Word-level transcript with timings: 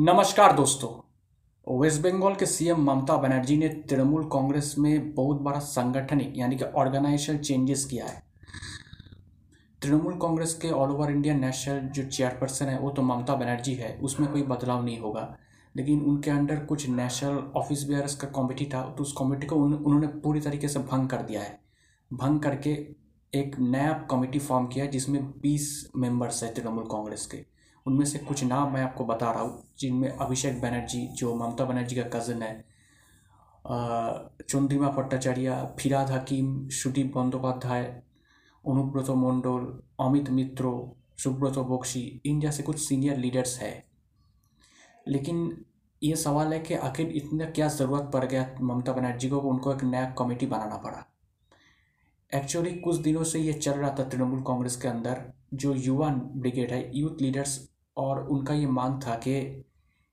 नमस्कार 0.00 0.52
दोस्तों। 0.52 1.80
वेस्ट 1.80 2.02
बंगाल 2.02 2.34
के 2.34 2.46
सीएम 2.46 2.80
ममता 2.80 3.16
बनर्जी 3.16 3.56
ने 3.56 3.68
तृणमूल 3.68 4.24
कांग्रेस 4.24 4.74
में 4.78 5.14
बहुत 5.14 5.40
बड़ा 5.40 5.58
संगठनिक 5.58 6.32
यानी 6.36 6.56
कि 6.56 6.64
ऑर्गेनाइजेशन 6.64 7.38
चेंजेस 7.38 7.84
किया 7.84 8.06
है। 8.06 8.22
तृणमूल 9.82 10.14
कांग्रेस 10.14 10.54
के 10.54 10.70
ऑल 10.70 10.90
ओवर 10.90 11.10
इंडिया 11.10 11.34
नेशनल 11.34 11.78
जो 11.78 12.04
चेयरपर्सन 12.04 12.66
है 12.66 12.78
वो 12.78 12.90
तो 12.90 13.02
ममता 13.02 13.34
बनर्जी 13.34 13.74
है 13.74 13.98
उसमें 14.02 14.32
कोई 14.32 14.42
बदलाव 14.42 14.84
नहीं 14.84 14.98
होगा। 14.98 15.36
लेकिन 15.76 16.00
उनके 16.00 16.30
अंडर 16.30 16.64
कुछ 16.64 16.88
नेशनल 16.88 17.42
ऑफ़िस 17.56 17.84
बेयर्स 17.88 18.16
का 18.16 18.28
कमेटी 18.28 18.64
था 18.64 18.82
तो 18.90 19.02
उस 19.02 19.14
कमेटी 19.18 19.46
को 19.46 19.56
उन, 19.56 19.74
उन्होंने 19.74 20.06
पूरी 20.06 20.40
तरीके 20.40 20.68
से 20.68 20.78
भंग 20.78 21.08
कर 21.08 21.22
दिया 21.22 21.42
है। 21.42 21.60
भंग 22.12 22.40
करके 22.40 22.70
एक 23.32 23.58
नया 23.58 23.92
कमेटी 24.10 24.38
फॉर्म 24.38 24.66
किया 24.66 24.86
जिसमें 24.86 25.22
बीस 25.40 25.90
मेंबर्स 25.96 26.42
है 26.44 26.54
तृणमूल 26.54 26.84
कांग्रेस 26.84 27.26
के। 27.26 27.57
उनमें 27.87 28.05
से 28.05 28.19
कुछ 28.21 28.43
नाम 28.45 28.73
मैं 28.73 28.81
आपको 28.83 29.05
बता 29.05 29.31
रहा 29.31 29.41
हूँ 29.41 29.63
जिनमें 29.79 30.09
अभिषेक 30.09 30.61
बनर्जी 30.61 31.07
जो 31.15 31.35
ममता 31.35 31.65
बनर्जी 31.65 31.95
का 31.95 32.03
कज़न 32.13 32.41
है 32.43 32.53
चंद्रिमा 33.65 34.89
भट्टाचार्य 34.91 35.61
फिराद 35.79 36.11
हकीम 36.11 36.67
सुदीप 36.71 37.17
बंदोपाध्याय 37.17 37.91
অনুব্রত 38.65 39.09
মণ্ডল 39.23 39.63
अमित 39.99 40.29
मित्रो 40.31 40.73
सुब्रत 41.17 41.57
बख्शी 41.69 42.03
इन 42.25 42.39
जैसे 42.39 42.63
कुछ 42.63 42.77
सीनियर 42.79 43.17
लीडर्स 43.17 43.57
है 43.59 43.73
लेकिन 45.05 45.37
ये 46.01 46.15
सवाल 46.17 46.53
है 46.53 46.59
कि 46.59 46.73
आखिर 46.81 47.11
इतना 47.15 47.45
क्या 47.49 47.67
ज़रूरत 47.69 48.09
पड़ 48.13 48.23
गया 48.25 48.43
ममता 48.61 48.93
बनर्जी 48.93 49.29
को 49.29 49.39
उनको 49.49 49.73
एक 49.73 49.83
नया 49.85 50.05
कमेटी 50.19 50.45
बनाना 50.47 50.77
पड़ा 50.77 51.01
एक्चुअली 52.31 52.73
कुछ 52.79 52.97
दिनों 53.01 53.23
से 53.25 53.39
ये 53.39 53.53
चल 53.55 53.71
रहा 53.73 53.91
था 53.99 54.03
तृणमूल 54.05 54.41
कांग्रेस 54.43 54.75
के 54.75 54.87
अंदर 54.87 55.21
जो 55.55 55.73
युवा 55.79 56.09
ब्रिगेड 56.37 56.71
है 56.71 56.81
यूथ 56.95 57.21
लीडर्स 57.21 57.59
और 57.98 58.26
उनका 58.28 58.54
ये 58.54 58.66
मांग 58.68 59.00
था 59.02 59.14
कि 59.16 59.64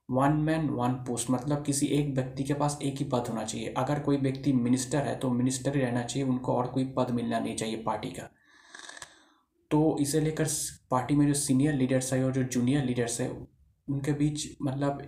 वन 0.10 0.34
मैन 0.42 0.70
वन 0.70 0.94
पोस्ट 1.08 1.30
मतलब 1.32 1.64
किसी 1.66 1.86
एक 1.90 2.14
व्यक्ति 2.16 2.44
के 2.44 2.54
पास 2.54 2.78
एक 2.84 2.98
ही 2.98 3.06
पद 3.06 3.28
होना 3.30 3.44
चाहिए। 3.44 3.74
अगर 3.78 4.00
कोई 4.00 4.18
व्यक्ति 4.18 4.54
मिनिस्टर 4.54 5.08
है 5.08 5.16
तो 5.16 5.30
मिनिस्टर 5.32 5.76
ही 5.76 5.82
रहना 5.82 6.04
चाहिए, 6.04 6.28
उनको 6.30 6.54
और 6.54 6.68
कोई 6.68 6.86
पद 6.98 7.12
मिलना 7.12 7.40
नहीं 7.40 7.56
चाहिए 7.56 7.82
पार्टी 7.84 8.10
का। 8.10 8.30
तो 9.72 9.98
इसे 10.02 10.20
लेकर 10.22 10.48
पार्टी 10.92 11.16
में 11.16 11.26
जो 11.28 11.34
सीनियर 11.34 11.74
लीडर्स 11.74 12.14
है 12.14 12.24
और 12.26 12.32
जो 12.32 12.44
जूनियर 12.44 12.84
लीडर्स 12.86 13.20
है, 13.22 13.30
उनके 13.88 14.12
बीच 14.14 14.48
मतलब 14.62 15.02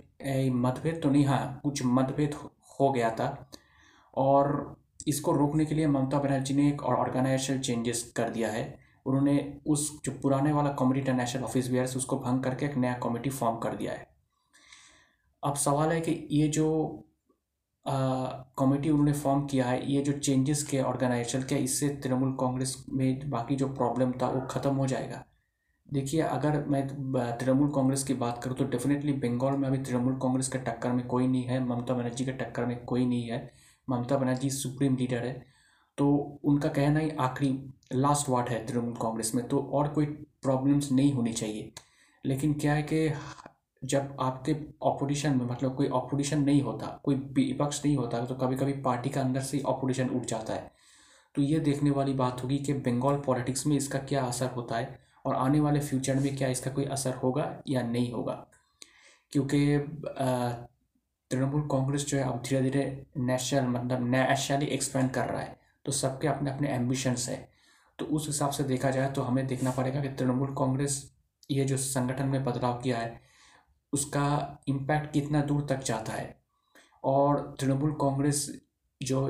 मतभेद 0.56 1.00
तो 1.04 1.10
नहीं 1.10 1.26
हाँ 1.26 1.60
कुछ 1.64 1.82
मतभेद 1.86 2.36
हो 2.80 2.92
गया 2.92 3.10
था। 3.12 3.50
और 4.14 4.76
इसको 5.08 5.32
रोकने 5.32 5.66
के 5.66 5.76
लिए 5.76 5.88
ममता 5.88 6.20
बनर्जी 6.20 6.54
ने 6.54 6.68
एक 6.70 6.84
ऑर्गेनाइजेशन 6.84 7.60
चेंजेस 7.60 8.12
कर 8.16 8.30
दिया 8.30 8.50
है। 8.52 8.87
उन्होंने 9.08 9.38
उस 9.68 9.90
जो 10.06 10.12
पुराने 10.22 10.52
वाला 10.52 10.70
कॉमेडी 10.74 11.00
इंटरनेशनल 11.00 11.44
ऑफ़िस 11.44 11.70
वेयर 11.72 11.86
उसको 11.98 12.18
भंग 12.20 12.44
करके 12.44 12.66
एक 12.66 12.78
नया 12.78 12.94
कमेटी 13.04 13.30
फॉर्म 13.32 13.58
कर 13.58 13.76
दिया 13.76 13.92
है। 13.92 14.08
अब 15.44 15.56
सवाल 15.58 15.90
है 15.90 16.00
कि 16.02 16.28
ये 16.32 16.48
जो 16.48 17.04
कमेटी 17.86 18.90
उन्होंने 18.90 19.12
फॉर्म 19.14 19.46
किया 19.48 19.66
है, 19.66 19.92
ये 19.92 20.02
जो 20.02 20.12
चेंजेस 20.14 20.64
के 20.64 20.82
ऑर्गेनाइजेशन 20.82 21.44
के, 21.44 21.56
इससे 21.58 21.90
तृणमूल 22.04 22.32
कांग्रेस 22.40 22.76
में 22.90 23.30
बाकी 23.30 23.56
जो 23.56 23.68
प्रॉब्लम 23.70 24.12
था, 24.12 24.30
वो 24.30 24.42
ख़त्म 24.48 24.76
हो 24.76 24.88
जाएगा? 24.88 25.24
देखिए, 25.90 26.22
अगर 26.22 26.64
मैं 26.66 26.88
तृणमूल 27.38 27.70
कांग्रेस 27.72 28.04
की 28.04 28.14
बात 28.16 28.44
करूँ 28.44 28.56
तो 28.58 28.66
डेफिनेटली 28.66 29.14
बंगाल 29.16 29.58
में 29.58 29.68
अभी 29.68 29.78
तृणमूल 29.80 30.18
कांग्रेस 30.22 30.48
के 30.48 30.58
टक्कर 30.60 30.92
में 30.92 31.06
कोई 31.08 31.28
नहीं 31.28 31.44
है, 31.44 31.64
ममता 31.66 31.94
बनर्जी 31.94 32.26
के 32.26 32.32
टक्कर 32.34 32.66
में 32.66 32.84
कोई 32.86 33.06
नहीं 33.06 33.30
है। 33.30 33.50
ममता 33.88 34.18
बनर्जी 34.18 34.50
सुप्रीम 34.52 34.96
लीडर 34.96 35.26
है। 35.26 35.46
तो 35.98 36.40
उनका 36.44 36.70
कहना 36.70 37.00
ही 37.00 37.10
आखिरी 37.20 37.52
लास्ट 37.94 38.30
वार्ड 38.30 38.50
है 38.50 38.66
तृणमूल 38.66 38.94
कांग्रेस 39.02 39.34
में 39.36 39.48
तो 39.48 39.60
और 39.74 39.88
कोई 39.88 40.06
प्रॉब्लम्स 40.06 40.92
नहीं 40.92 41.12
होनी 41.14 41.34
चाहिए। 41.34 41.72
लेकिन 42.26 42.54
क्या 42.54 42.74
है 42.74 42.84
कि 42.84 43.10
जब 43.82 44.16
आपके 44.20 44.56
ऑपोजिशन 44.82 45.38
में 45.38 45.46
मतलब 45.46 45.76
कोई 45.76 45.88
ऑपोजिशन 45.90 46.44
नहीं 46.44 46.62
होता, 46.62 46.88
कोई 47.04 47.16
विपक्ष 47.16 47.82
नहीं 47.86 47.96
होता 47.98 48.26
तो 48.26 48.36
कभी 48.36 48.56
कभी 48.56 48.74
पार्टी 48.82 49.10
का 49.10 49.22
अंदर 49.22 49.42
से 49.42 49.58
ही 49.58 49.64
ऑपोजिशन 49.64 50.10
उठ 50.10 50.26
जाता 50.26 50.54
है। 50.54 50.72
तो 51.36 51.42
ये 51.42 51.60
देखने 51.60 51.92
वाली 51.92 52.14
बात 52.14 52.44
होगी 52.44 52.58
कि 52.58 52.74
बंगाल 52.74 53.18
पॉलिटिक्स 53.26 53.66
में 53.68 53.76
इसका 53.78 54.00
क्या 54.00 54.24
असर 54.24 54.50
होता 54.52 54.78
है 54.78 55.00
और 55.26 55.36
आने 55.36 55.60
वाले 55.60 55.80
फ्यूचर 55.80 56.16
में 56.16 56.36
क्या 56.38 56.48
इसका 56.48 56.72
कोई 56.72 56.86
असर 56.86 57.16
होगा 57.16 57.52
या 57.68 57.82
नहीं 57.82 58.12
होगा। 58.12 58.34
क्योंकि 59.34 59.78
तृणमूल 61.32 61.68
कांग्रेस 61.72 62.06
जो 62.06 62.18
है, 62.18 62.24
अब 62.24 62.42
धीरे 62.42 62.62
धीरे 62.62 63.06
नेशनल 63.18 63.68
मतलब 63.70 64.10
नेशनली 64.10 64.66
एक्सपेंड 64.68 65.12
कर 65.12 65.26
रहा 65.26 65.42
है। 65.42 65.57
तो 65.88 65.92
सबके 65.94 66.28
अपने 66.28 66.52
अपने 66.52 66.70
एम्बिशंस 66.70 67.28
है। 67.30 67.38
तो 68.00 68.06
उस 68.08 68.28
हिसाब 68.28 68.52
से 68.52 68.64
देखा 68.66 68.90
जाए 68.92 69.12
तो 69.12 69.22
हमें 69.22 69.46
देखना 69.48 69.72
पड़ेगा 69.72 70.02
कि 70.02 70.10
तृणमूल 70.10 70.54
कांग्रेस 70.58 71.04
ये 71.50 71.66
जो 71.66 71.78
संगठन 71.78 72.28
में 72.28 72.44
बदलाव 72.44 72.80
किया 72.82 72.98
है, 72.98 73.20
उसका 73.94 74.64
इम्पैक्ट 74.68 75.12
कितना 75.14 75.42
दूर 75.44 75.66
तक 75.70 75.84
जाता 75.86 76.14
है। 76.14 76.36
और 77.04 77.56
तृणमूल 77.60 77.92
कांग्रेस 78.02 78.48
जो 79.02 79.28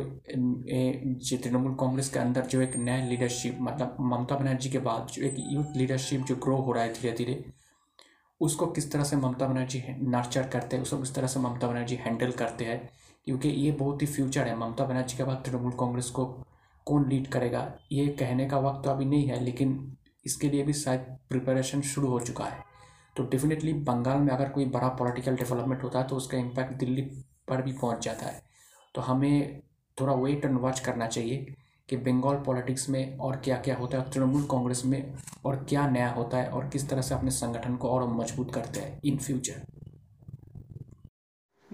तृणमूल 1.38 1.74
कांग्रेस 1.76 2.10
के 2.10 2.20
अंदर 2.20 2.46
जो 2.46 2.62
एक 2.62 2.76
नया 2.78 3.06
लीडरशिप 3.06 3.58
मतलब 3.62 3.98
ममता 4.02 4.36
बनर्जी 4.36 4.70
के 4.70 4.80
बाद 4.80 5.08
जो 5.08 5.24
एक 5.24 5.36
यूथ 5.52 5.76
लीडरशिप 5.78 6.22
जो 6.22 6.36
ग्रो 6.36 6.58
हो 6.58 6.72
रहा 6.72 6.84
है 6.84 6.94
धीरे 6.94 7.14
धीरे 7.18 7.44
उसको 8.42 8.66
किस 8.68 8.92
तरह 8.92 9.04
से 9.04 9.16
ममता 9.16 9.48
बनर्जी 9.48 9.84
नर्चर 9.90 10.48
करते 10.48 10.76
हैं, 10.76 10.84
उसको 10.84 10.98
किस 10.98 11.14
तरह 11.16 11.28
से 11.28 11.40
ममता 11.40 11.68
बनर्जी 11.68 11.96
हैंडल 11.96 12.32
करते 12.34 12.66
हैं 12.66 12.90
क्योंकि 13.28 13.50
ये 13.50 13.72
बहुत 13.74 14.02
ही 14.02 14.08
फ्यूचर 14.08 14.48
है। 14.48 14.56
ममता 14.58 14.84
बनर्जी 14.86 15.18
के 15.18 15.24
बाद 15.24 15.42
तृणमूल 15.46 15.72
कांग्रेस 15.80 16.10
को 16.10 16.26
कौन 16.88 17.08
लीड 17.10 17.28
करेगा? 17.28 17.62
ये 17.92 18.08
कहने 18.10 18.46
का 18.46 18.60
वक्त 18.60 18.84
तो 18.84 18.90
अभी 18.90 19.06
नहीं 19.06 19.28
है, 19.28 19.44
लेकिन 19.44 19.98
इसके 20.26 20.50
लिए 20.50 20.64
भी 20.64 20.74
शायद 20.74 21.18
प्रिपरेशन 21.30 21.82
शुरू 21.84 22.08
हो 22.08 22.20
चुका 22.22 22.46
है। 22.46 22.64
तो 23.16 23.24
डेफिनेटली 23.26 23.74
बंगाल 23.84 24.18
में 24.20 24.34
अगर 24.34 24.50
कोई 24.50 24.66
बड़ा 24.68 24.88
पॉलिटिकल 24.90 25.36
डेवलपमेंट 25.36 25.84
होता 25.84 26.00
है 26.00 26.08
तो 26.08 26.16
उसका 26.16 26.38
इम्पैक्ट 26.38 26.74
दिल्ली 26.76 27.02
पर 27.48 27.62
भी 27.62 27.72
पहुँच 27.74 28.04
जाता 28.06 28.26
है। 28.26 28.42
तो 28.96 29.02
हमें 29.02 29.62
थोड़ा 29.98 30.14
वेट 30.16 30.46
एंड 30.46 30.60
वॉच 30.60 30.80
करना 30.80 31.08
चाहिए 31.08 31.56
कि 31.90 31.98
बंगाल 31.98 32.36
पॉलिटिक्स 32.46 32.90
में 32.90 33.18
और 33.18 33.36
क्या 33.36 33.58
क्या 33.58 33.76
होता 33.76 33.98
है, 33.98 34.10
तृणमूल 34.12 34.44
कांग्रेस 34.44 34.86
में 34.86 35.14
और 35.46 35.56
क्या 35.70 35.88
नया 35.90 36.10
होता 36.12 36.38
है 36.38 36.50
और 36.50 36.68
किस 36.70 36.90
तरह 36.90 37.02
से 37.02 37.16
अपने 37.16 37.32
संगठन 37.34 37.76
को 37.76 37.90
और 37.90 38.08
मज़बूत 38.14 38.54
करते 38.54 38.80
हैं 38.80 39.00
इन 39.04 39.18
फ्यूचर 39.18 39.62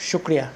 शुक्रिया। 0.00 0.50